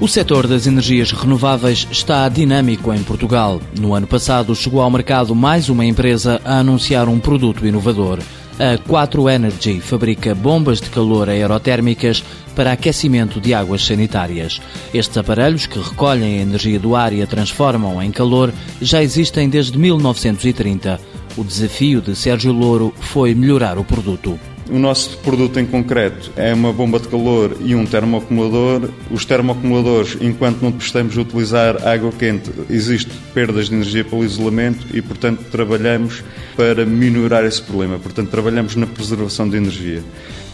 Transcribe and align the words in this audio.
O 0.00 0.06
setor 0.06 0.46
das 0.46 0.68
energias 0.68 1.10
renováveis 1.10 1.88
está 1.90 2.28
dinâmico 2.28 2.94
em 2.94 3.02
Portugal. 3.02 3.60
No 3.80 3.94
ano 3.94 4.06
passado, 4.06 4.54
chegou 4.54 4.80
ao 4.80 4.88
mercado 4.88 5.34
mais 5.34 5.68
uma 5.68 5.84
empresa 5.84 6.40
a 6.44 6.60
anunciar 6.60 7.08
um 7.08 7.18
produto 7.18 7.66
inovador. 7.66 8.20
A 8.60 8.78
4 8.78 9.28
Energy 9.28 9.80
fabrica 9.80 10.36
bombas 10.36 10.80
de 10.80 10.88
calor 10.88 11.28
aerotérmicas 11.28 12.22
para 12.54 12.70
aquecimento 12.70 13.40
de 13.40 13.52
águas 13.52 13.84
sanitárias. 13.84 14.62
Estes 14.94 15.18
aparelhos, 15.18 15.66
que 15.66 15.80
recolhem 15.80 16.38
a 16.38 16.42
energia 16.42 16.78
do 16.78 16.94
ar 16.94 17.12
e 17.12 17.20
a 17.20 17.26
transformam 17.26 18.00
em 18.00 18.12
calor, 18.12 18.52
já 18.80 19.02
existem 19.02 19.48
desde 19.48 19.76
1930. 19.76 21.00
O 21.36 21.42
desafio 21.42 22.00
de 22.00 22.14
Sérgio 22.14 22.52
Louro 22.52 22.94
foi 23.00 23.34
melhorar 23.34 23.78
o 23.78 23.84
produto. 23.84 24.38
O 24.70 24.78
nosso 24.78 25.16
produto 25.18 25.58
em 25.58 25.64
concreto 25.64 26.30
é 26.36 26.52
uma 26.52 26.72
bomba 26.74 27.00
de 27.00 27.08
calor 27.08 27.56
e 27.60 27.74
um 27.74 27.86
termoacumulador. 27.86 28.90
Os 29.10 29.24
termoacumuladores, 29.24 30.18
enquanto 30.20 30.60
não 30.60 30.70
estamos 30.78 31.16
a 31.16 31.22
utilizar 31.22 31.88
água 31.88 32.12
quente, 32.12 32.50
existem 32.68 33.16
perdas 33.32 33.70
de 33.70 33.74
energia 33.74 34.04
pelo 34.04 34.22
isolamento 34.22 34.86
e, 34.92 35.00
portanto, 35.00 35.42
trabalhamos 35.50 36.22
para 36.54 36.84
minorar 36.84 37.44
esse 37.44 37.62
problema. 37.62 37.98
Portanto, 37.98 38.28
trabalhamos 38.28 38.76
na 38.76 38.86
preservação 38.86 39.48
de 39.48 39.56
energia. 39.56 40.02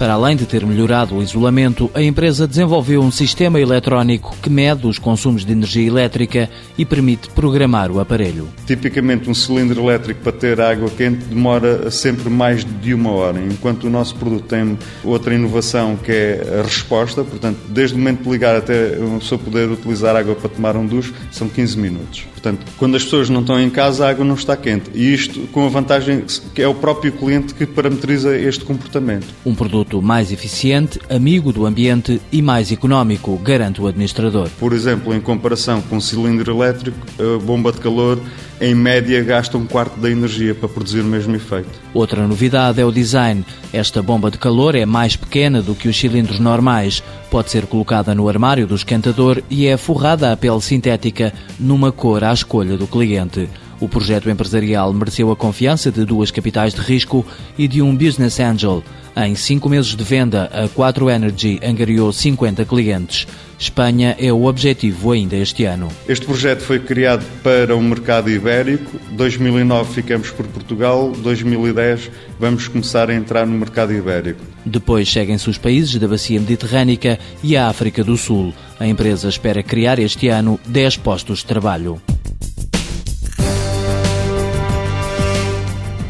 Para 0.00 0.14
além 0.14 0.34
de 0.34 0.46
ter 0.46 0.64
melhorado 0.64 1.14
o 1.14 1.22
isolamento, 1.22 1.90
a 1.92 2.00
empresa 2.00 2.48
desenvolveu 2.48 3.02
um 3.02 3.10
sistema 3.10 3.60
eletrónico 3.60 4.34
que 4.40 4.48
mede 4.48 4.86
os 4.86 4.98
consumos 4.98 5.44
de 5.44 5.52
energia 5.52 5.86
elétrica 5.86 6.48
e 6.78 6.86
permite 6.86 7.28
programar 7.28 7.92
o 7.92 8.00
aparelho. 8.00 8.48
Tipicamente, 8.66 9.28
um 9.28 9.34
cilindro 9.34 9.82
elétrico 9.82 10.22
para 10.22 10.32
ter 10.32 10.58
água 10.58 10.88
quente 10.88 11.26
demora 11.26 11.90
sempre 11.90 12.30
mais 12.30 12.64
de 12.64 12.94
uma 12.94 13.10
hora, 13.10 13.44
enquanto 13.44 13.84
o 13.84 13.90
nosso 13.90 14.16
produto 14.16 14.44
tem 14.44 14.78
outra 15.04 15.34
inovação 15.34 15.96
que 15.96 16.10
é 16.10 16.60
a 16.60 16.62
resposta, 16.62 17.22
portanto, 17.22 17.58
desde 17.68 17.94
o 17.94 17.98
momento 17.98 18.22
de 18.22 18.30
ligar 18.30 18.56
até 18.56 18.96
uma 18.98 19.18
pessoa 19.18 19.38
poder 19.38 19.68
utilizar 19.68 20.16
água 20.16 20.34
para 20.34 20.48
tomar 20.48 20.76
um 20.76 20.86
duche, 20.86 21.12
são 21.30 21.46
15 21.46 21.76
minutos. 21.76 22.24
Portanto, 22.40 22.64
quando 22.78 22.96
as 22.96 23.04
pessoas 23.04 23.28
não 23.28 23.42
estão 23.42 23.60
em 23.60 23.68
casa, 23.68 24.06
a 24.06 24.08
água 24.08 24.24
não 24.24 24.34
está 24.34 24.56
quente. 24.56 24.90
E 24.94 25.12
isto 25.12 25.40
com 25.48 25.66
a 25.66 25.68
vantagem 25.68 26.24
que 26.54 26.62
é 26.62 26.66
o 26.66 26.74
próprio 26.74 27.12
cliente 27.12 27.54
que 27.54 27.66
parametriza 27.66 28.34
este 28.34 28.64
comportamento. 28.64 29.26
Um 29.44 29.54
produto 29.90 30.00
mais 30.00 30.30
eficiente, 30.30 31.00
amigo 31.10 31.52
do 31.52 31.66
ambiente 31.66 32.20
e 32.30 32.40
mais 32.40 32.70
económico, 32.70 33.36
garante 33.38 33.80
o 33.80 33.88
administrador. 33.88 34.48
Por 34.58 34.72
exemplo, 34.72 35.12
em 35.12 35.20
comparação 35.20 35.82
com 35.82 35.96
um 35.96 36.00
cilindro 36.00 36.52
elétrico, 36.52 36.98
a 37.18 37.38
bomba 37.42 37.72
de 37.72 37.78
calor 37.78 38.20
em 38.60 38.74
média 38.74 39.22
gasta 39.24 39.58
um 39.58 39.66
quarto 39.66 39.98
da 39.98 40.10
energia 40.10 40.54
para 40.54 40.68
produzir 40.68 41.00
o 41.00 41.04
mesmo 41.04 41.34
efeito. 41.34 41.68
Outra 41.92 42.26
novidade 42.26 42.80
é 42.80 42.84
o 42.84 42.92
design. 42.92 43.44
Esta 43.72 44.02
bomba 44.02 44.30
de 44.30 44.38
calor 44.38 44.74
é 44.74 44.86
mais 44.86 45.16
pequena 45.16 45.60
do 45.60 45.74
que 45.74 45.88
os 45.88 45.98
cilindros 45.98 46.38
normais. 46.38 47.02
Pode 47.30 47.50
ser 47.50 47.66
colocada 47.66 48.14
no 48.14 48.28
armário 48.28 48.66
do 48.66 48.74
esquentador 48.74 49.42
e 49.50 49.66
é 49.66 49.76
forrada 49.76 50.30
a 50.30 50.36
pele 50.36 50.60
sintética 50.60 51.32
numa 51.58 51.90
cor 51.90 52.22
à 52.22 52.32
escolha 52.32 52.76
do 52.76 52.86
cliente. 52.86 53.48
O 53.80 53.88
projeto 53.88 54.28
empresarial 54.28 54.92
mereceu 54.92 55.30
a 55.32 55.36
confiança 55.36 55.90
de 55.90 56.04
duas 56.04 56.30
capitais 56.30 56.74
de 56.74 56.82
risco 56.82 57.24
e 57.56 57.66
de 57.66 57.80
um 57.80 57.96
business 57.96 58.38
angel. 58.38 58.84
Em 59.16 59.34
cinco 59.34 59.68
meses 59.68 59.96
de 59.96 60.04
venda, 60.04 60.50
a 60.52 60.68
4 60.68 61.08
Energy 61.08 61.58
angariou 61.62 62.12
50 62.12 62.64
clientes. 62.66 63.26
Espanha 63.58 64.14
é 64.18 64.32
o 64.32 64.44
objetivo 64.44 65.12
ainda 65.12 65.36
este 65.36 65.64
ano. 65.64 65.88
Este 66.06 66.26
projeto 66.26 66.60
foi 66.60 66.78
criado 66.78 67.24
para 67.42 67.74
o 67.74 67.82
mercado 67.82 68.30
ibérico. 68.30 68.98
2009 69.12 69.94
ficamos 69.94 70.30
por 70.30 70.46
Portugal, 70.46 71.12
2010 71.18 72.10
vamos 72.38 72.68
começar 72.68 73.10
a 73.10 73.14
entrar 73.14 73.46
no 73.46 73.58
mercado 73.58 73.92
ibérico. 73.92 74.40
Depois 74.64 75.10
seguem-se 75.10 75.48
os 75.48 75.58
países 75.58 75.96
da 75.96 76.06
bacia 76.06 76.38
mediterrânica 76.38 77.18
e 77.42 77.56
a 77.56 77.68
África 77.68 78.04
do 78.04 78.16
Sul. 78.16 78.54
A 78.78 78.86
empresa 78.86 79.28
espera 79.28 79.62
criar 79.62 79.98
este 79.98 80.28
ano 80.28 80.60
10 80.66 80.98
postos 80.98 81.38
de 81.38 81.46
trabalho. 81.46 82.00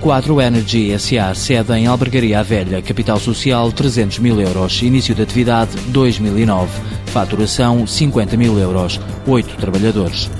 4 0.01 0.41
Energy 0.41 0.99
SA, 0.99 1.35
sede 1.35 1.75
em 1.75 1.87
Albergaria 1.87 2.43
Velha, 2.43 2.81
capital 2.81 3.21
social 3.21 3.71
300 3.71 4.19
mil 4.19 4.41
euros, 4.41 4.81
início 4.81 5.15
de 5.15 5.21
atividade 5.23 5.77
2009, 5.89 6.71
faturação 7.07 7.87
50 7.87 8.35
mil 8.35 8.59
euros, 8.59 8.99
8 9.27 9.57
trabalhadores. 9.57 10.31